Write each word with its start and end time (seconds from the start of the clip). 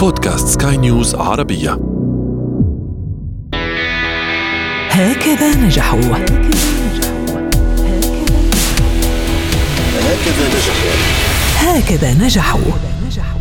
بودكاست 0.00 0.62
سكاي 0.62 0.76
نيوز 0.76 1.14
عربية. 1.14 1.78
هكذا 4.90 5.56
نجحوا. 5.56 6.00
هكذا 11.58 12.14
نجحوا. 12.14 12.62
هكذا 12.64 13.06
نجحوا 13.06 13.40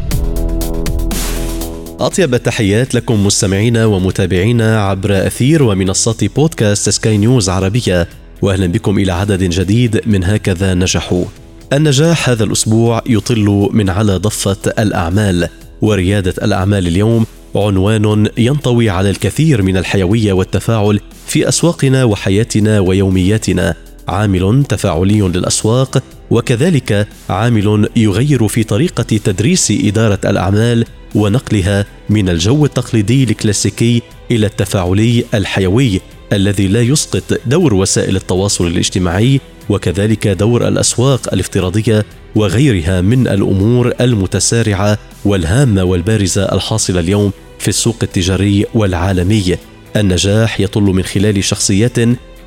أطيب 2.00 2.34
التحيات 2.34 2.96
لكم 2.96 3.26
مستمعينا 3.26 3.86
ومتابعينا 3.86 4.82
عبر 4.84 5.28
أثير 5.28 5.64
ومنصات 5.64 6.24
بودكاست 6.24 6.90
سكاي 6.90 7.18
نيوز 7.18 7.50
عربية. 7.50 8.08
وأهلا 8.42 8.68
بكم 8.68 8.98
إلى 8.98 9.12
عدد 9.12 9.44
جديد 9.44 10.02
من 10.06 10.24
هكذا 10.24 10.74
نجحوا. 10.74 11.26
النجاح 11.74 12.30
هذا 12.30 12.44
الأسبوع 12.44 13.02
يطل 13.06 13.70
من 13.74 13.90
على 13.90 14.16
ضفة 14.16 14.74
الأعمال. 14.80 15.50
وريادة 15.82 16.34
الأعمال 16.44 16.88
اليوم 16.88 17.26
عنوان 17.56 18.28
ينطوي 18.38 18.90
على 18.90 19.10
الكثير 19.10 19.62
من 19.62 19.78
الحيوية 19.78 20.34
والتفاعل 20.34 21.00
في 21.28 21.48
أسواقنا 21.50 22.04
وحياتنا 22.04 22.80
ويومياتنا. 22.80 23.76
عامل 24.08 24.64
تفاعلي 24.70 25.22
للأسواق 25.22 26.04
وكذلك 26.32 27.08
عامل 27.30 27.90
يغير 27.96 28.48
في 28.48 28.64
طريقة 28.64 29.04
تدريس 29.04 29.72
إدارة 29.72 30.20
الأعمال 30.26 30.86
ونقلها 31.16 31.86
من 32.10 32.30
الجو 32.30 32.66
التقليدي 32.66 33.24
الكلاسيكي 33.24 34.02
إلى 34.32 34.46
التفاعلي 34.46 35.26
الحيوي 35.34 36.02
الذي 36.34 36.68
لا 36.68 36.82
يسقط 36.82 37.24
دور 37.46 37.74
وسائل 37.74 38.16
التواصل 38.16 38.68
الاجتماعي 38.68 39.42
وكذلك 39.70 40.28
دور 40.28 40.68
الأسواق 40.68 41.34
الافتراضية 41.34 42.06
وغيرها 42.36 43.02
من 43.02 43.28
الأمور 43.28 43.94
المتسارعة 44.02 44.98
والهامة 45.26 45.84
والبارزة 45.84 46.44
الحاصلة 46.44 47.00
اليوم 47.00 47.32
في 47.60 47.68
السوق 47.68 47.96
التجاري 48.04 48.66
والعالمي. 48.74 49.58
النجاح 49.96 50.60
يطل 50.60 50.82
من 50.82 51.04
خلال 51.04 51.44
شخصيات 51.44 51.98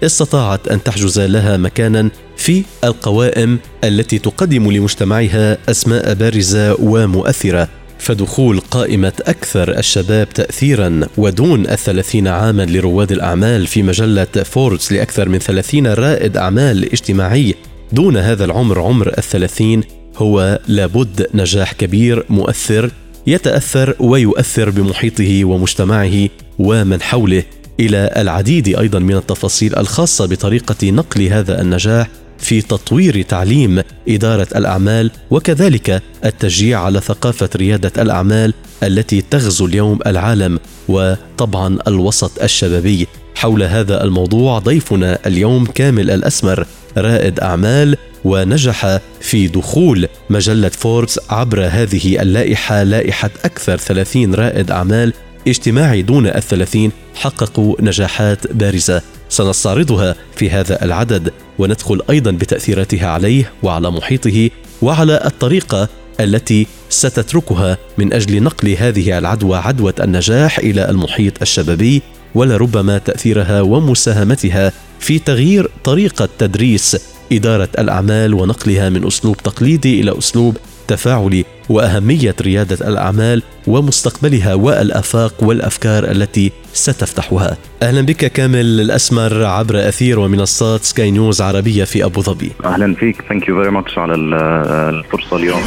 استطاعت 0.02 0.68
أن 0.68 0.82
تحجز 0.82 1.20
لها 1.20 1.56
مكانا 1.56 2.10
في 2.36 2.62
القوائم 2.84 3.58
التي 3.84 4.18
تقدم 4.18 4.72
لمجتمعها 4.72 5.58
أسماء 5.68 6.14
بارزة 6.14 6.76
ومؤثرة 6.80 7.68
فدخول 7.98 8.60
قائمة 8.60 9.12
أكثر 9.20 9.78
الشباب 9.78 10.28
تأثيرا 10.28 11.00
ودون 11.16 11.66
الثلاثين 11.66 12.28
عاما 12.28 12.62
لرواد 12.62 13.12
الأعمال 13.12 13.66
في 13.66 13.82
مجلة 13.82 14.24
فوربس 14.24 14.92
لأكثر 14.92 15.28
من 15.28 15.38
ثلاثين 15.38 15.86
رائد 15.86 16.36
أعمال 16.36 16.92
اجتماعي 16.92 17.54
دون 17.92 18.16
هذا 18.16 18.44
العمر 18.44 18.80
عمر 18.80 19.08
الثلاثين 19.18 19.82
هو 20.16 20.58
لابد 20.68 21.26
نجاح 21.34 21.72
كبير 21.72 22.24
مؤثر 22.30 22.90
يتأثر 23.26 23.94
ويؤثر 24.00 24.70
بمحيطه 24.70 25.44
ومجتمعه 25.44 26.28
ومن 26.58 27.02
حوله 27.02 27.42
إلى 27.80 28.12
العديد 28.16 28.78
أيضا 28.78 28.98
من 28.98 29.16
التفاصيل 29.16 29.76
الخاصة 29.76 30.26
بطريقة 30.26 30.90
نقل 30.90 31.22
هذا 31.22 31.60
النجاح 31.60 32.08
في 32.38 32.62
تطوير 32.62 33.22
تعليم 33.22 33.82
إدارة 34.08 34.48
الأعمال 34.56 35.10
وكذلك 35.30 36.02
التشجيع 36.24 36.80
على 36.80 37.00
ثقافة 37.00 37.48
ريادة 37.56 38.02
الأعمال 38.02 38.54
التي 38.82 39.20
تغزو 39.20 39.66
اليوم 39.66 39.98
العالم 40.06 40.58
وطبعا 40.88 41.78
الوسط 41.86 42.42
الشبابي. 42.42 43.06
حول 43.34 43.62
هذا 43.62 44.04
الموضوع 44.04 44.58
ضيفنا 44.58 45.18
اليوم 45.26 45.66
كامل 45.66 46.10
الأسمر 46.10 46.66
رائد 46.96 47.40
أعمال 47.40 47.96
ونجح 48.24 48.98
في 49.20 49.46
دخول 49.46 50.08
مجلة 50.30 50.68
فوربس 50.68 51.20
عبر 51.30 51.64
هذه 51.64 52.22
اللائحة 52.22 52.82
لائحة 52.82 53.30
أكثر 53.44 53.76
30 53.76 54.34
رائد 54.34 54.70
أعمال 54.70 55.12
اجتماعي 55.48 56.02
دون 56.02 56.26
الثلاثين 56.26 56.92
حققوا 57.14 57.76
نجاحات 57.80 58.52
بارزة. 58.52 59.02
سنستعرضها 59.28 60.14
في 60.36 60.50
هذا 60.50 60.84
العدد 60.84 61.32
وندخل 61.58 62.02
أيضا 62.10 62.30
بتأثيراتها 62.30 63.08
عليه 63.08 63.52
وعلى 63.62 63.90
محيطه 63.90 64.50
وعلى 64.82 65.22
الطريقة 65.24 65.88
التي 66.20 66.66
ستتركها 66.88 67.78
من 67.98 68.12
أجل 68.12 68.42
نقل 68.42 68.68
هذه 68.68 69.18
العدوى 69.18 69.56
عدوى 69.58 69.92
النجاح 70.00 70.58
إلى 70.58 70.90
المحيط 70.90 71.42
الشبابي 71.42 72.02
ولربما 72.34 72.98
تأثيرها 72.98 73.60
ومساهمتها 73.60 74.72
في 75.00 75.18
تغيير 75.18 75.70
طريقة 75.84 76.28
تدريس 76.38 76.96
إدارة 77.32 77.68
الأعمال 77.78 78.34
ونقلها 78.34 78.88
من 78.88 79.06
أسلوب 79.06 79.36
تقليدي 79.36 80.00
إلى 80.00 80.18
أسلوب 80.18 80.56
تفاعلي 80.88 81.44
وأهمية 81.68 82.34
ريادة 82.40 82.88
الأعمال 82.88 83.42
ومستقبلها 83.66 84.54
والأفاق 84.54 85.34
والأفكار 85.42 86.04
التي 86.04 86.52
ستفتحها. 86.72 87.56
أهلا 87.82 88.00
بك 88.00 88.16
كامل 88.16 88.80
الأسمر 88.80 89.44
عبر 89.44 89.88
أثير 89.88 90.18
ومنصات 90.18 90.80
سكاي 90.80 91.10
نيوز 91.10 91.42
عربية 91.42 91.84
في 91.84 92.04
أبو 92.04 92.20
ظبي. 92.20 92.52
أهلا 92.64 92.94
فيك 92.94 93.22
thank 93.28 93.48
you 93.48 93.56
very 93.56 93.70
much 93.70 93.98
على 93.98 94.14
الفرصة 94.14 95.36
اليوم. 95.36 95.62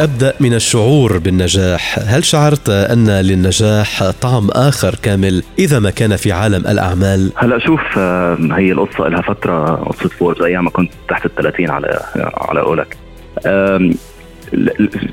أبدأ 0.00 0.34
من 0.40 0.54
الشعور 0.54 1.18
بالنجاح، 1.18 1.98
هل 2.06 2.24
شعرت 2.24 2.68
أن 2.68 3.10
للنجاح 3.10 4.10
طعم 4.10 4.48
آخر 4.50 4.94
كامل 5.02 5.42
إذا 5.58 5.78
ما 5.78 5.90
كان 5.90 6.16
في 6.16 6.32
عالم 6.32 6.66
الأعمال؟ 6.66 7.32
هلا 7.36 7.58
شوف 7.58 7.98
هي 8.58 8.72
القصة 8.72 9.08
لها 9.08 9.22
فترة 9.22 9.74
قصة 9.74 10.08
فوربس 10.08 10.42
أيام 10.42 10.64
ما 10.64 10.70
كنت 10.70 10.92
تحت 11.08 11.26
ال 11.26 11.34
30 11.34 11.70
على 11.70 12.00
على 12.36 12.60
قولك. 12.60 12.96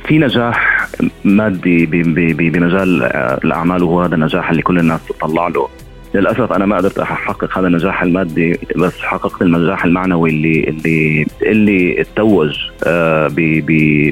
في 0.08 0.18
نجاح 0.18 0.88
مادي 1.24 1.86
بمجال 2.34 3.04
الأعمال 3.44 3.84
وهو 3.84 4.02
هذا 4.02 4.16
النجاح 4.16 4.50
اللي 4.50 4.62
كل 4.62 4.80
الناس 4.80 5.00
تطلع 5.06 5.48
له. 5.48 5.68
للأسف 6.14 6.54
أنا 6.54 6.66
ما 6.66 6.78
قدرت 6.78 7.00
أحقق 7.00 7.58
هذا 7.58 7.68
النجاح 7.68 8.02
المادي 8.04 8.60
بس 8.76 9.00
حققت 9.00 9.42
النجاح 9.42 9.86
المعنوي 9.86 10.30
اللي 10.30 10.64
اللي 10.64 11.26
اللي 11.42 12.02
اتوج 12.02 12.58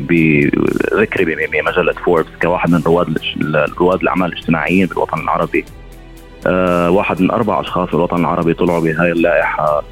بذكري 0.05 1.25
بمجلة 1.25 1.93
فوربس 2.05 2.29
كواحد 2.41 2.71
من 2.71 2.81
رواد 2.85 3.17
رواد 3.79 4.01
الأعمال 4.01 4.33
الاجتماعيين 4.33 4.87
بالوطن 4.87 5.19
العربي. 5.19 5.65
واحد 6.89 7.21
من 7.21 7.31
أربع 7.31 7.61
أشخاص 7.61 7.89
بالوطن 7.89 8.19
العربي 8.19 8.53
طلعوا 8.53 8.81
بهاي 8.83 9.11
اللائحة 9.11 9.83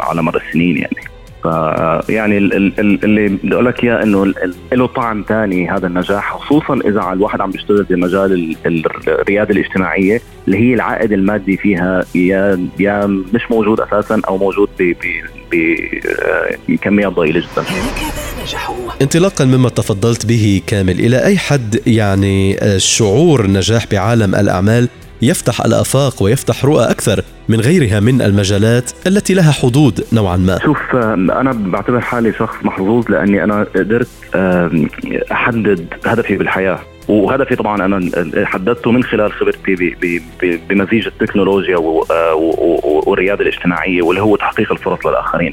على 0.00 0.22
مر 0.22 0.36
السنين 0.36 0.76
يعني. 0.76 1.09
فيعني 1.42 2.38
اللي 2.38 3.28
بدي 3.28 3.54
أقول 3.54 3.66
لك 3.66 3.84
إياه 3.84 4.02
إنه 4.02 4.34
له 4.72 4.86
طعم 4.86 5.24
ثاني 5.28 5.70
هذا 5.70 5.86
النجاح 5.86 6.36
خصوصا 6.36 6.74
إذا 6.74 7.10
الواحد 7.12 7.40
عم 7.40 7.50
بيشتغل 7.50 7.82
بمجال 7.82 8.56
الريادة 8.66 9.50
الاجتماعية 9.54 10.20
اللي 10.46 10.58
هي 10.58 10.74
العائد 10.74 11.12
المادي 11.12 11.56
فيها 11.56 12.04
يا 12.14 12.68
يا 12.78 13.06
مش 13.06 13.50
موجود 13.50 13.80
أساسا 13.80 14.20
أو 14.28 14.38
موجود 14.38 14.68
بكميات 16.68 17.12
ضئيلة 17.12 17.40
جدا. 17.40 17.64
انطلاقا 19.02 19.44
مما 19.44 19.68
تفضلت 19.68 20.26
به 20.26 20.62
كامل 20.66 21.00
إلى 21.00 21.24
أي 21.24 21.38
حد 21.38 21.80
يعني 21.86 22.56
شعور 22.78 23.44
النجاح 23.44 23.86
بعالم 23.92 24.34
الأعمال 24.34 24.88
يفتح 25.22 25.60
الآفاق 25.60 26.22
ويفتح 26.22 26.64
رؤى 26.64 26.90
أكثر 26.90 27.22
من 27.48 27.60
غيرها 27.60 28.00
من 28.00 28.22
المجالات 28.22 28.90
التي 29.06 29.34
لها 29.34 29.52
حدود 29.52 30.04
نوعا 30.12 30.36
ما. 30.36 30.58
شوف 30.64 30.94
أنا 30.94 31.52
بعتبر 31.52 32.00
حالي 32.00 32.32
شخص 32.32 32.56
محظوظ 32.62 33.10
لأني 33.10 33.44
أنا 33.44 33.66
قدرت 33.76 34.08
أحدد 35.32 35.86
هدفي 36.06 36.36
بالحياة. 36.36 36.78
وهدفي 37.08 37.56
طبعا 37.56 37.84
أنا 37.84 38.10
حددته 38.46 38.90
من 38.90 39.04
خلال 39.04 39.32
خبرتي 39.32 39.94
بمزيج 40.68 41.06
التكنولوجيا 41.06 41.76
والرياده 41.76 43.42
الاجتماعية 43.42 44.02
واللي 44.02 44.22
هو 44.22 44.36
تحقيق 44.36 44.72
الفرص 44.72 45.06
للآخرين. 45.06 45.52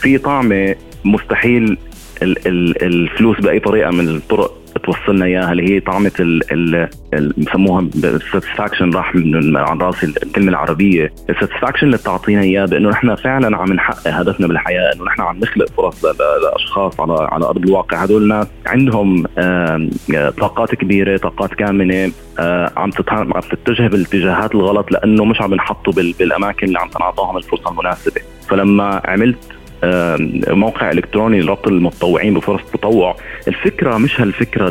في 0.00 0.18
طعمه 0.18 0.74
مستحيل 1.04 1.78
الفلوس 2.22 3.40
بأي 3.40 3.60
طريقة 3.60 3.90
من 3.90 4.08
الطرق 4.08 4.59
توصلنا 4.78 5.24
إياها 5.24 5.52
اللي 5.52 5.74
هي 5.74 5.80
طعمة 5.80 6.12
ال 6.20 6.88
بسموها 7.36 7.80
ال 8.04 8.11
satisfaction 8.11 8.90
راح 8.90 9.14
من 9.14 9.56
عن 9.56 9.78
راسي 9.78 10.06
الكلمة 10.06 10.48
العربية. 10.48 11.12
ال 11.30 11.34
satisfaction 11.34 11.86
اللي 11.86 11.96
بتعطينا 11.96 12.42
اياه 12.42 12.64
بإنه 12.64 12.88
نحن 12.88 13.14
فعلا 13.14 13.56
عم 13.56 13.72
نحقق 13.72 14.08
هدفنا 14.08 14.46
بالحياة 14.46 14.92
إنه 14.94 15.04
نحن 15.04 15.20
عم 15.20 15.38
نخلق 15.38 15.68
فرص 15.76 16.04
لأشخاص 16.44 17.00
على 17.00 17.28
على 17.32 17.44
أرض 17.44 17.66
الواقع. 17.66 17.96
هدول 18.02 18.22
الناس 18.22 18.46
عندهم 18.66 19.26
طاقات 20.40 20.74
كبيرة 20.74 21.16
طاقات 21.16 21.54
كامنة 21.54 22.12
عم 22.76 22.90
عم 23.08 23.40
تتجه 23.50 23.86
بالاتجاهات 23.88 24.54
الغلط 24.54 24.92
لأنه 24.92 25.24
مش 25.24 25.40
عم 25.40 25.52
ينحطوا 25.52 25.92
بالأماكن 25.92 26.66
اللي 26.66 26.78
عم 26.78 26.88
تنعطاهم 26.88 27.36
الفرصة 27.36 27.70
المناسبة. 27.70 28.20
فلما 28.48 29.02
عملت 29.04 29.38
موقع 30.48 30.90
إلكتروني 30.90 31.40
لربط 31.40 31.68
المتطوعين 31.68 32.34
بفرص 32.34 32.60
التطوع 32.60 33.16
الفكرة 33.48 33.98
مش 33.98 34.20
هالفكرة 34.20 34.68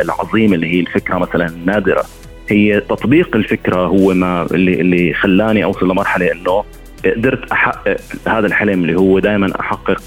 العظيمة 0.00 0.54
اللي 0.54 0.74
هي 0.74 0.80
الفكرة 0.80 1.18
مثلا 1.18 1.46
النادره 1.46 2.04
هي 2.48 2.80
تطبيق 2.80 3.36
الفكرة 3.36 3.86
هو 3.86 4.14
ما 4.14 4.46
اللي 4.52 4.80
اللي 4.80 5.14
خلاني 5.14 5.64
أوصل 5.64 5.90
لمرحلة 5.90 6.32
إنه 6.32 6.64
قدرت 7.04 7.52
أحقق 7.52 7.96
هذا 8.28 8.46
الحلم 8.46 8.82
اللي 8.82 8.98
هو 8.98 9.18
دائما 9.18 9.60
أحقق 9.60 10.02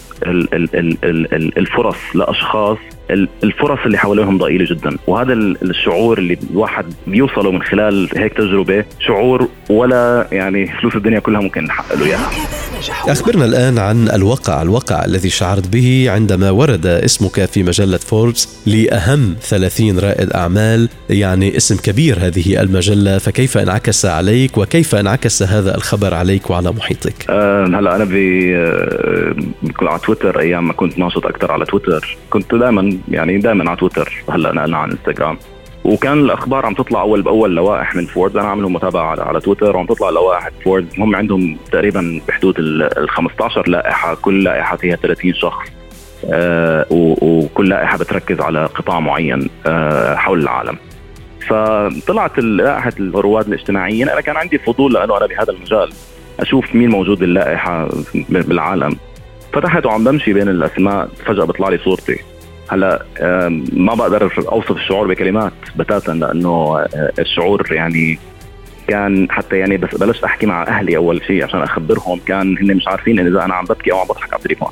الفرص 1.58 1.96
لأشخاص 2.16 2.78
الفرص 3.44 3.80
اللي 3.86 3.98
حواليهم 3.98 4.38
ضئيلة 4.38 4.66
جدا. 4.66 4.98
وهذا 5.08 5.34
الشعور 5.34 6.18
اللي 6.18 6.38
الواحد 6.52 6.86
بيوصله 7.08 7.52
من 7.52 7.62
خلال 7.64 8.10
هيك 8.16 8.34
تجربة 8.34 8.86
شعور 9.00 9.48
ولا 9.70 10.28
يعني 10.32 10.68
فلوس 10.68 10.96
الدنيا 10.96 11.20
كلها 11.20 11.42
ممكن 11.42 11.64
نحقق 11.64 11.96
له 11.96 12.06
إياها. 12.06 12.30
أخبرنا 13.08 13.46
الآن 13.46 13.78
عن 13.78 14.10
الواقع 14.10 14.62
الواقع 14.62 15.06
الذي 15.06 15.30
شعرت 15.30 15.68
به 15.68 16.06
عندما 16.10 16.50
ورد 16.52 16.86
اسمك 16.86 17.46
في 17.46 17.64
مجلة 17.64 17.98
فوربس 17.98 18.48
لأهم 18.66 19.36
30 19.42 20.00
رائد 20.00 20.32
أعمال 20.32 20.90
يعني 21.10 21.58
اسم 21.58 21.78
كبير 21.78 22.18
هذه 22.20 22.62
المجلة 22.62 23.18
فكيف 23.18 23.58
انعكس 23.58 24.06
عليك 24.06 24.58
وكيف 24.58 24.96
انعكس 24.96 25.44
هذا 25.44 25.76
الخبر 25.76 26.14
عليك 26.14 26.50
وعلى 26.50 26.72
محيطك؟ 26.72 27.26
أه 27.30 27.66
هلا 27.66 27.96
أنا 27.96 28.06
ب 28.06 28.14
على 29.82 30.00
تويتر 30.00 30.40
أيام 30.40 30.68
ما 30.68 30.74
كنت 30.74 31.00
ناشط 31.00 31.26
أكثر 31.26 31.52
على 31.52 31.66
تويتر 31.66 32.18
كنت 32.30 32.56
دائما 32.56 32.98
يعني 33.12 33.38
دائما 33.38 33.70
على 33.70 33.80
تويتر 33.80 34.24
هلا 34.30 34.52
نقلنا 34.52 34.78
على 34.78 34.92
إنستغرام. 34.92 35.38
وكان 35.90 36.20
الأخبار 36.20 36.66
عم 36.66 36.74
تطلع 36.74 37.02
أول 37.02 37.22
بأول 37.22 37.56
لوائح 37.56 37.96
من 37.96 38.06
فوربس. 38.06 38.38
أنا 38.38 38.48
عاملهم 38.48 38.74
متابعة 38.74 39.06
على, 39.06 39.22
على 39.22 39.40
تويتر. 39.40 39.76
وعم 39.76 39.86
تطلع 39.86 40.10
لوائح 40.10 40.50
فوربس. 40.64 40.88
هم 40.98 41.16
عندهم 41.16 41.58
تقريبا 41.72 42.22
بحدود 42.28 42.56
ال 42.60 43.10
15 43.10 43.70
لائحة. 43.70 44.16
كل 44.16 44.44
لائحه 44.44 44.78
فيها 44.78 44.96
30 44.96 45.34
شخص. 45.34 45.68
آه 46.34 46.86
وكل 46.92 47.70
لائحة 47.70 47.98
بتركز 47.98 48.42
على 48.42 48.66
قطاع 48.66 49.00
معين 49.00 49.50
آه 49.66 50.16
حول 50.16 50.40
العالم. 50.40 50.78
فطلعت 51.48 52.40
لائحة 52.40 52.94
الرواد 53.00 53.48
الاجتماعيين. 53.48 54.10
أنا 54.10 54.22
كان 54.22 54.38
عندي 54.38 54.58
فضول 54.58 54.94
لأنه 54.94 55.18
أنا 55.18 55.26
بهذا 55.26 55.54
المجال 55.54 55.90
أشوف 56.40 56.76
مين 56.76 56.90
موجود 56.90 57.20
باللائحه 57.20 57.90
بالعالم. 58.30 58.96
فتحت 59.54 59.86
وعم 59.86 60.04
بمشي 60.04 60.34
بين 60.34 60.50
الأسماء. 60.50 61.10
فجأة 61.26 61.46
بيطلع 61.46 61.70
لي 61.70 61.78
صورتي. 61.78 62.20
هلا 62.70 63.06
ما 63.74 63.94
بقدر 63.96 64.32
أوصف 64.52 64.72
الشعور 64.72 65.08
بكلمات 65.08 65.54
بتاتا 65.76 66.12
لأنه 66.12 66.80
آه، 66.80 67.12
الشعور 67.20 67.68
يعني 67.72 68.20
كان 68.88 69.28
حتى 69.32 69.58
يعني 69.58 69.78
بس 69.78 69.96
بلشت 69.96 70.24
أحكي 70.24 70.46
مع 70.46 70.64
أهلي 70.68 70.98
أول 70.98 71.22
شيء 71.28 71.44
عشان 71.44 71.62
أخبرهم 71.62 72.20
كان 72.26 72.58
هن 72.58 72.76
مش 72.76 72.88
عارفين 72.88 73.20
إذا 73.20 73.46
أنا 73.46 73.54
عم 73.54 73.66
ببكي 73.66 73.92
أو 73.92 74.00
عم 74.00 74.08
بضحك 74.08 74.34
على 74.34 74.40
التليفون. 74.40 74.72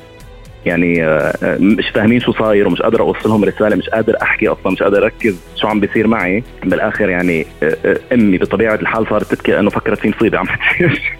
يعني 0.66 1.04
آه، 1.04 1.58
مش 1.60 1.88
فاهمين 1.94 2.20
شو 2.20 2.32
صاير 2.32 2.66
ومش 2.68 2.82
قادر 2.82 3.00
أوصلهم 3.00 3.44
رسالة 3.44 3.76
مش 3.76 3.88
قادر 3.88 4.16
أحكي 4.22 4.48
أصلا 4.48 4.72
مش 4.72 4.82
قادر 4.82 5.04
أركز 5.04 5.40
شو 5.56 5.68
عم 5.68 5.80
بيصير 5.80 6.06
معي. 6.06 6.44
بالآخر 6.64 7.08
يعني 7.08 7.46
آه، 7.62 7.98
أمي 8.12 8.38
بطبيعة 8.38 8.74
الحال 8.74 9.06
صارت 9.10 9.34
تبكي 9.34 9.52
لأنه 9.52 9.70
فكرت 9.70 9.98
في 9.98 10.08
مصيبه 10.08 10.38
عم 10.38 10.46
تصير 10.46 11.18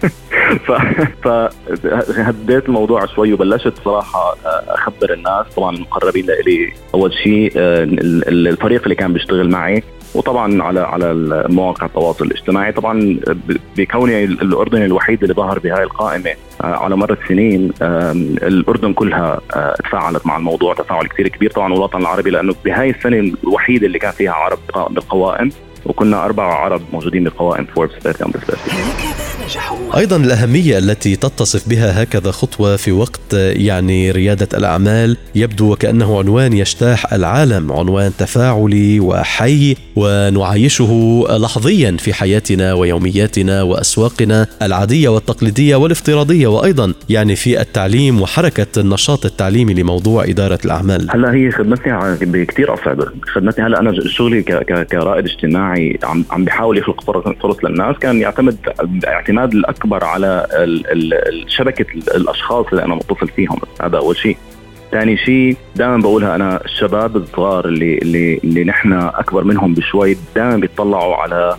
فهديت 1.23 2.65
الموضوع 2.65 3.05
شوي 3.05 3.33
وبلشت 3.33 3.73
صراحة 3.85 4.35
أخبر 4.67 5.13
الناس. 5.13 5.45
طبعا 5.55 5.75
المقربين 5.75 6.25
لي 6.25 6.73
أول 6.93 7.13
شيء 7.13 7.51
آه، 7.57 7.83
الفريق 8.27 8.83
اللي 8.83 8.95
كان 8.95 9.13
بيشتغل 9.13 9.49
معي. 9.49 9.83
وطبعا 10.15 10.63
على 10.63 10.79
على 10.79 11.13
مواقع 11.49 11.85
التواصل 11.85 12.25
الاجتماعي. 12.25 12.71
طبعا 12.71 13.19
بكوني 13.77 14.23
الاردني 14.23 14.85
الوحيد 14.85 15.21
اللي 15.21 15.33
ظهر 15.33 15.59
بهاي 15.59 15.83
القائمة 15.83 16.29
آه، 16.61 16.65
على 16.65 16.95
مر 16.95 17.17
السنين 17.23 17.71
الأردن 17.81 18.93
كلها 18.93 19.41
آه، 19.55 19.75
تفاعلت 19.83 20.25
مع 20.27 20.37
الموضوع 20.37 20.73
تفاعل 20.73 21.07
كثير 21.07 21.27
كبير 21.27 21.51
طبعا 21.51 21.73
الوطن 21.73 21.99
العربي 22.01 22.29
لأنه 22.29 22.55
بهاي 22.65 22.89
السنة 22.89 23.33
الوحيدة 23.43 23.87
اللي 23.87 23.99
كان 23.99 24.11
فيها 24.11 24.31
عرب 24.31 24.59
بالقوائم 24.89 25.49
وكنا 25.85 26.25
أربعة 26.25 26.53
عرب 26.53 26.81
موجودين 26.93 27.23
بقوائم 27.23 27.65
فوربس 27.65 27.93
30 27.93 28.31
أيضا 29.97 30.17
الأهمية 30.17 30.77
التي 30.77 31.15
تتصف 31.15 31.69
بها 31.69 32.03
هكذا 32.03 32.31
خطوة 32.31 32.75
في 32.75 32.91
وقت 32.91 33.33
يعني 33.33 34.11
ريادة 34.11 34.47
الأعمال 34.57 35.17
يبدو 35.35 35.71
وكأنه 35.71 36.19
عنوان 36.19 36.53
يجتاح 36.53 37.13
العالم 37.13 37.71
عنوان 37.71 38.11
تفاعلي 38.17 38.99
وحي 38.99 39.75
ونعايشه 39.95 41.23
لحظيا 41.29 41.97
في 41.99 42.13
حياتنا 42.13 42.73
ويومياتنا 42.73 43.61
وأسواقنا 43.61 44.47
العادية 44.61 45.09
والتقليدية 45.09 45.75
والافتراضية 45.75 46.47
وأيضا 46.47 46.93
يعني 47.09 47.35
في 47.35 47.61
التعليم 47.61 48.21
وحركة 48.21 48.79
النشاط 48.81 49.25
التعليمي 49.25 49.73
لموضوع 49.73 50.23
إدارة 50.23 50.59
الأعمال. 50.65 51.07
هلا 51.11 51.33
هي 51.33 51.51
خدمتني 51.51 52.15
بكثير 52.21 52.73
أصعب 52.73 53.03
خدمتني 53.21 53.65
هلا 53.65 53.79
أنا 53.79 53.93
شغلي 54.07 54.43
كرائد 54.91 55.25
اجتماعي 55.25 55.99
عم 56.03 56.25
عم 56.31 56.45
بحاول 56.45 56.77
يخلق 56.77 57.03
فرص 57.41 57.57
للناس. 57.63 57.95
كان 57.95 58.21
يعتمد 58.21 58.57
الاعتماد 59.39 59.53
الأكبر 59.53 60.03
على 60.03 60.47
شبكة 61.47 61.85
الأشخاص 62.15 62.65
اللي 62.71 62.85
أنا 62.85 62.95
متصل 62.95 63.27
فيهم. 63.27 63.59
هذا 63.81 63.97
أول 63.97 64.17
شيء. 64.17 64.37
ثاني 64.91 65.17
شيء 65.17 65.57
دائما 65.75 65.97
بقولها 65.97 66.35
أنا 66.35 66.65
الشباب 66.65 67.17
الصغار 67.17 67.65
اللي 67.65 67.97
اللي 67.97 68.39
اللي 68.43 68.63
نحن 68.63 68.93
أكبر 68.93 69.43
منهم 69.43 69.73
بشوي 69.73 70.17
دائما 70.35 70.57
بيطلعوا 70.57 71.15
على 71.15 71.57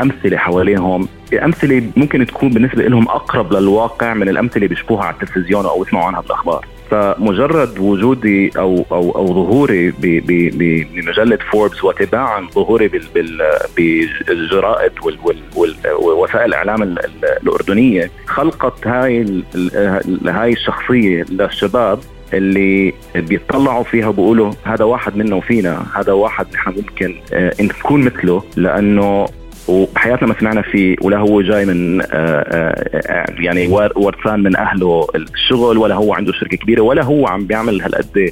أمثلة 0.00 0.36
حواليهم 0.36 1.08
أمثلة 1.44 1.82
ممكن 1.96 2.26
تكون 2.26 2.50
بالنسبة 2.50 2.82
لهم 2.82 3.08
أقرب 3.08 3.52
للواقع 3.52 4.14
من 4.14 4.28
الأمثلة 4.28 4.56
اللي 4.56 4.68
بيشوفوها 4.68 5.04
على 5.04 5.14
التلفزيون 5.14 5.66
أو 5.66 5.82
يسمعوا 5.82 6.04
عنها 6.04 6.20
بالأخبار. 6.20 6.66
فمجرد 6.90 7.78
وجودي 7.78 8.50
أو 8.58 8.84
أو 8.92 9.10
أو 9.10 9.26
ظهوري 9.26 9.90
بمجلة 10.00 11.38
فوربس 11.52 11.84
وتباعا 11.84 12.46
ظهوري 12.54 12.90
بالجرائد 13.76 14.92
ووسائل 16.02 16.44
الإعلام 16.44 16.82
الأردنية 17.42 18.10
خلقت 18.26 18.86
هاي 18.86 19.42
هاي 20.26 20.52
الشخصية 20.52 21.24
للشباب 21.30 21.98
اللي 22.32 22.92
بيطلعوا 23.14 23.84
فيها 23.84 24.08
وبيقولوا 24.08 24.52
هذا 24.64 24.84
واحد 24.84 25.16
منا 25.16 25.36
وفينا 25.36 25.86
هذا 25.94 26.12
واحد 26.12 26.46
نحن 26.54 26.70
ممكن 26.70 27.14
آه، 27.32 27.52
نكون 27.60 28.04
مثله 28.04 28.42
لأنه 28.56 29.26
وبحياتنا 29.68 30.28
ما 30.28 30.34
سمعنا 30.40 30.62
فيه 30.62 30.96
ولا 31.02 31.18
هو 31.18 31.42
جاي 31.42 31.64
من 31.64 32.00
آه، 32.00 32.06
آه، 32.12 33.24
يعني 33.38 33.68
ورثان 33.96 34.42
من 34.42 34.56
أهله 34.56 35.06
الشغل 35.14 35.78
ولا 35.78 35.94
هو 35.94 36.14
عنده 36.14 36.32
شركة 36.32 36.56
كبيرة 36.56 36.82
ولا 36.82 37.04
هو 37.04 37.26
عم 37.26 37.46
بيعمل 37.46 37.82
هالقد 37.82 38.30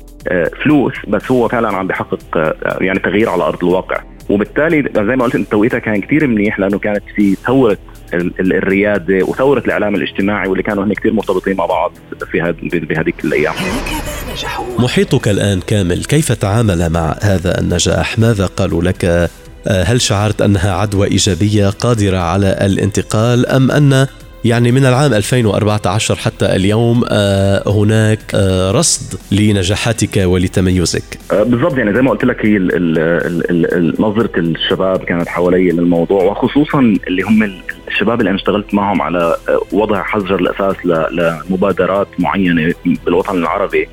فلوس 0.64 0.94
بس 1.08 1.30
هو 1.30 1.48
فعلا 1.48 1.68
عم 1.68 1.86
بيحقق 1.86 2.54
يعني 2.80 2.98
تغيير 2.98 3.28
على 3.28 3.42
أرض 3.42 3.64
الواقع 3.64 4.00
وبالتالي 4.30 4.90
زي 4.96 5.16
ما 5.16 5.24
قلت 5.24 5.34
انت 5.34 5.50
توقيتها 5.50 5.78
كان 5.78 6.00
كثير 6.00 6.26
منيح 6.26 6.58
لأنه 6.58 6.78
كانت 6.78 7.02
في 7.16 7.34
ثورة 7.34 7.78
الريادة 8.40 9.24
وثورة 9.24 9.60
الإعلام 9.60 9.94
الاجتماعي 9.94 10.48
واللي 10.48 10.62
كانوا 10.62 10.84
هن 10.84 10.92
كثير 10.92 11.12
مرتبطين 11.12 11.56
مع 11.56 11.66
بعض 11.66 11.92
في 12.30 12.42
هذ 12.42 12.54
بهذيك 12.62 13.24
الأيام. 13.24 13.54
محيطك 14.78 15.28
الآن 15.28 15.60
كامل 15.60 16.04
كيف 16.04 16.32
تعامل 16.32 16.90
مع 16.90 17.16
هذا 17.22 17.60
النجاح؟ 17.60 18.18
ماذا 18.18 18.46
قالوا 18.46 18.82
لك؟ 18.82 19.30
آه، 19.66 19.82
هل 19.82 20.00
شعرت 20.00 20.42
أنها 20.42 20.72
عدوى 20.72 21.06
إيجابية 21.06 21.68
قادرة 21.68 22.18
على 22.18 22.58
الانتقال 22.60 23.46
أم 23.46 23.70
أن 23.70 24.06
يعني 24.44 24.72
من 24.72 24.86
العام 24.86 25.14
2014 25.14 26.16
حتى 26.16 26.56
اليوم 26.56 27.04
آه، 27.10 27.62
هناك 27.68 28.18
آه، 28.34 28.70
رصد 28.70 29.18
لنجاحاتك 29.32 30.16
ولتميزك؟ 30.16 31.18
بالضبط 31.30 31.78
يعني 31.78 31.94
زي 31.94 32.02
ما 32.02 32.10
قلت 32.10 32.24
لك 32.24 32.46
هي 32.46 32.58
نظرة 33.98 34.30
الشباب 34.36 35.04
كانت 35.04 35.28
حوالي 35.28 35.70
للموضوع 35.70 36.24
وخصوصا 36.24 36.78
اللي 36.80 37.22
هم 37.22 37.60
الشباب 37.88 38.20
اللي 38.20 38.30
أنا 38.30 38.38
اشتغلت 38.38 38.74
معهم 38.74 39.02
على 39.02 39.36
وضع 39.72 40.02
حجر 40.02 40.34
الأساس 40.34 40.76
لمبادرات 41.10 42.08
معينة 42.18 42.74
بالوطن 43.06 43.38
العربي. 43.38 43.88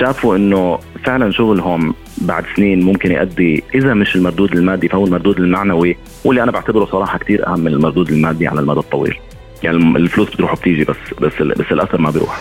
شافوا 0.00 0.36
إنه 0.36 0.78
فعلا 1.04 1.32
شغلهم 1.32 1.94
بعد 2.18 2.44
سنين 2.56 2.82
ممكن 2.82 3.12
يؤدي 3.12 3.64
إذا 3.74 3.94
مش 3.94 4.16
المردود 4.16 4.52
المادي 4.52 4.88
فهو 4.88 5.04
المردود 5.06 5.38
المعنوي 5.38 5.96
واللي 6.24 6.42
أنا 6.42 6.52
بعتبره 6.52 6.84
صراحة 6.84 7.18
كثير 7.18 7.46
أهم 7.46 7.60
من 7.60 7.72
المردود 7.72 8.10
المادي 8.10 8.46
على 8.46 8.60
المدى 8.60 8.80
الطويل. 8.80 9.14
يعني 9.62 9.76
الفلوس 9.76 10.28
بتروح 10.28 10.52
وبتيجي 10.52 10.84
بس 10.84 10.96
بس 11.20 11.32
بس 11.42 11.72
الأثر 11.72 12.00
ما 12.00 12.10
بيروح. 12.10 12.40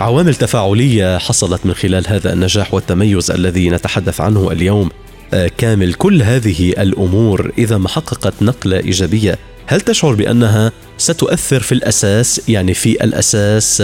عوامل 0.00 0.34
تفاعلية 0.34 1.18
حصلت 1.18 1.66
من 1.66 1.74
خلال 1.74 2.08
هذا 2.08 2.32
النجاح 2.32 2.74
والتميز 2.74 3.30
الذي 3.30 3.70
نتحدث 3.70 4.20
عنه 4.20 4.52
اليوم. 4.52 4.88
آه، 5.34 5.50
كامل 5.58 5.94
كل 5.94 6.22
هذه 6.22 6.70
الأمور 6.70 7.52
إذا 7.58 7.78
ما 7.78 7.88
حققت 7.88 8.42
نقلة 8.42 8.76
إيجابية 8.76 9.38
هل 9.66 9.80
تشعر 9.80 10.14
بأنها 10.14 10.72
ستؤثر 11.00 11.60
في 11.60 11.72
الأساس 11.72 12.40
يعني 12.48 12.74
في 12.74 13.04
الأساس 13.04 13.76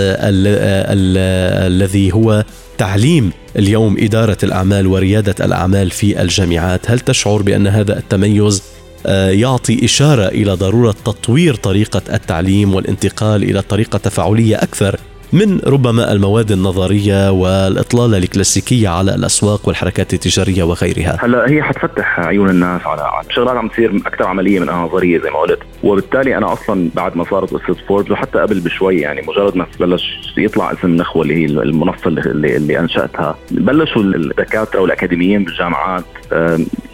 الذي 1.67 2.13
هو 2.13 2.45
تعليم 2.79 3.33
اليوم 3.57 3.97
إدارة 3.99 4.39
الأعمال 4.43 4.87
وريادة 4.87 5.35
الأعمال 5.45 5.91
في 5.91 6.23
الجامعات، 6.23 6.91
هل 6.91 7.01
تشعر 7.01 7.43
بأن 7.43 7.67
هذا 7.67 7.99
التميز 7.99 8.63
آه، 9.07 9.31
يعطي 9.31 9.85
إشارة 9.85 10.29
إلى 10.29 10.53
ضرورة 10.53 10.95
تطوير 11.05 11.55
طريقة 11.55 12.03
التعليم 12.13 12.75
والانتقال 12.75 13.43
إلى 13.43 13.63
طريقة 13.63 13.99
تفاعلية 13.99 14.57
أكثر 14.57 15.01
من 15.37 15.61
ربما 15.67 16.13
المواد 16.13 16.51
النظرية 16.53 17.31
والإطلالة 17.31 18.19
الكلاسيكية 18.19 18.89
على 18.89 19.15
الأسواق 19.15 19.69
والحركات 19.69 20.15
التجارية 20.15 20.63
وغيرها. 20.63 21.19
هلا 21.21 21.51
هي 21.51 21.63
حتفتح 21.63 22.21
عيون 22.21 22.51
الناس 22.51 22.87
على 22.87 23.11
شغلات 23.31 23.57
عم 23.57 23.69
تصير 23.69 23.97
أكثر 24.07 24.25
عملية 24.25 24.61
من 24.61 24.67
نظريه 24.67 25.19
زي 25.19 25.31
ما 25.31 25.39
قلت. 25.39 25.59
وبالتالي 25.83 26.37
أنا 26.37 26.53
أصلا 26.53 26.91
بعد 26.95 27.17
ما 27.17 27.25
صارت 27.25 27.55
قصة 27.55 27.77
فوربس 27.89 28.11
وحتى 28.11 28.39
قبل 28.39 28.61
بشوي 28.61 29.01
يعني 29.01 29.23
مجرد 29.29 29.57
ما 29.57 29.67
بلش 29.81 30.33
يطلع 30.39 30.73
اسم 30.73 30.97
نخوة 30.97 31.23
اللي 31.23 31.35
هي 31.35 31.45
المنصة 31.45 32.07
اللي, 32.07 32.57
اللي 32.57 32.79
أنشأتها 32.79 33.39
بلشوا 33.51 34.03
الدكاترة 34.03 34.81
والاكاديميين 34.81 35.45
بالجامعات 35.45 36.05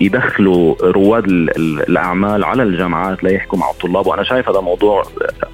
يدخلوا 0.01 0.75
رواد 0.83 1.25
الأعمال 1.29 2.45
على 2.45 2.63
الجامعات 2.63 3.25
ليحكوا 3.25 3.59
مع 3.59 3.71
الطلاب. 3.71 4.07
وأنا 4.07 4.23
شايف 4.23 4.49
هذا 4.49 4.59
الموضوع 4.59 5.03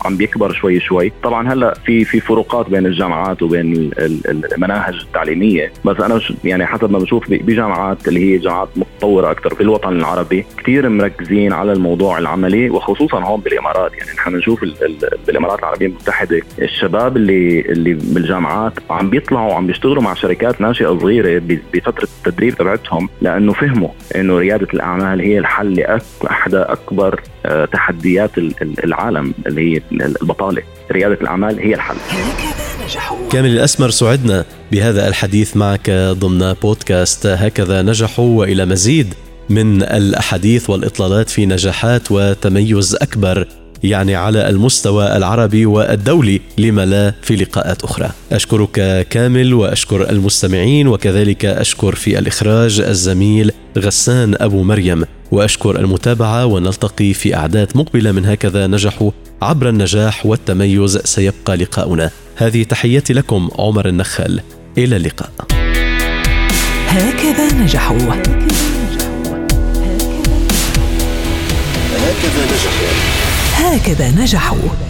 عم 0.05 0.17
بيكبر 0.17 0.53
شوي 0.53 0.81
شوي. 0.81 1.13
طبعا 1.23 1.53
هلا 1.53 1.75
في 1.87 2.05
في 2.05 2.21
فروقات 2.21 2.71
بين 2.71 2.78
الجامعات 2.87 3.43
وبين 3.43 3.91
المناهج 3.99 4.95
التعليمية. 4.95 5.73
بس 5.85 6.01
أنا 6.01 6.21
يعني 6.45 6.67
حسب 6.67 6.91
ما 6.91 6.99
بشوف 6.99 7.31
بجامعات 7.31 8.09
اللي 8.09 8.21
هي 8.21 8.39
جامعات 8.39 8.69
متطورة 8.77 9.31
أكثر 9.31 9.55
في 9.55 9.61
الوطن 9.61 9.97
العربي 9.97 10.45
كثير 10.59 10.89
مركزين 10.89 11.53
على 11.53 11.73
الموضوع 11.73 12.19
العملي 12.19 12.71
وخصوصا 12.71 13.21
هون 13.21 13.41
بالإمارات. 13.41 13.93
يعني 13.93 14.11
نحن 14.17 14.33
بنشوف 14.33 14.65
بالإمارات 15.27 15.59
العربية 15.59 15.87
المتحدة 15.87 16.41
الشباب 16.63 17.17
اللي 17.17 17.61
اللي 17.61 17.95
بالجامعات 17.95 18.73
عم 18.91 19.11
بيطلعوا 19.11 19.51
وعم 19.53 19.67
بيشتغلوا 19.67 20.03
مع 20.03 20.15
شركات 20.15 20.61
ناشئة 20.61 20.99
صغيره 20.99 21.43
بفترة 21.73 22.09
التدريب 22.27 22.55
تبعتهم 22.55 23.09
لأنه 23.21 23.53
فهموا 23.53 23.89
إنه 24.17 24.39
ريادة 24.39 24.69
الأعمال 24.75 25.21
هي 25.21 25.39
الحل 25.39 25.75
لاحدى 26.25 26.57
أكبر 26.57 27.21
آه، 27.47 27.65
تحديات 27.65 28.31
العالم 28.85 29.35
اللي 29.47 29.77
هي 29.77 29.83
البطالة. 29.93 30.63
ريادة 30.93 31.19
الأعمال 31.21 31.61
هي 31.61 31.75
الحل. 31.75 31.97
كامل 33.31 33.51
الأسمر 33.51 33.91
سعدنا 33.91 34.45
بهذا 34.73 35.09
الحديث 35.09 35.57
معك 35.57 35.91
ضمن 35.91 36.53
بودكاست 36.53 37.27
هكذا 37.27 37.83
نجحوا 37.83 38.39
وإلى 38.39 38.67
مزيد 38.67 39.15
من 39.51 39.83
الأحاديث 39.83 40.71
والإطلالات 40.71 41.31
في 41.31 41.47
نجاحات 41.47 42.03
وتميز 42.11 42.95
أكبر 42.95 43.47
يعني 43.83 44.15
على 44.15 44.49
المستوى 44.49 45.17
العربي 45.17 45.67
والدولي 45.67 46.41
لما 46.59 46.87
لا 46.87 47.15
في 47.23 47.37
لقاءات 47.37 47.85
أخرى. 47.85 48.11
أشكرك 48.33 49.07
كامل 49.11 49.55
وأشكر 49.55 50.11
المستمعين 50.11 50.89
وكذلك 50.89 51.45
أشكر 51.45 51.95
في 51.95 52.19
الإخراج 52.19 52.81
الزميل 52.81 53.53
غسان 53.79 54.35
أبو 54.41 54.63
مريم. 54.63 55.05
وأشكر 55.31 55.79
المتابعة 55.79 56.47
ونلتقي 56.47 57.15
في 57.15 57.37
أعداد 57.37 57.69
مقبلة 57.75 58.13
من 58.13 58.27
هكذا 58.27 58.67
نجحوا 58.67 59.11
عبر 59.43 59.69
النجاح 59.69 60.27
والتميز. 60.27 60.99
سيبقى 60.99 61.57
لقاؤنا. 61.57 62.11
هذه 62.39 62.63
تحياتي 62.63 63.13
لكم 63.13 63.49
عمر 63.59 63.89
النخل 63.89 64.41
إلى 64.79 64.97
اللقاء. 64.97 65.31
هكذا 66.89 67.53
نجحوا. 67.53 67.97
هكذا 71.97 72.45
نجحوا. 72.45 72.89
هكذا 73.55 74.11
نجحوا. 74.11 74.88